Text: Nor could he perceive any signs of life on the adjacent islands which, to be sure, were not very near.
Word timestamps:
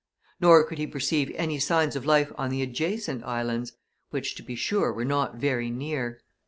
Nor 0.39 0.63
could 0.63 0.79
he 0.79 0.87
perceive 0.87 1.31
any 1.35 1.59
signs 1.59 1.95
of 1.95 2.07
life 2.07 2.31
on 2.35 2.49
the 2.49 2.63
adjacent 2.63 3.23
islands 3.23 3.73
which, 4.09 4.33
to 4.33 4.41
be 4.41 4.55
sure, 4.55 4.91
were 4.91 5.05
not 5.05 5.35
very 5.35 5.69
near. 5.69 6.21